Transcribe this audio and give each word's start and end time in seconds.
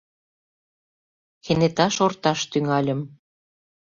Кенета 1.43 1.87
шорташ 1.95 2.39
тӱҥальым. 2.51 3.01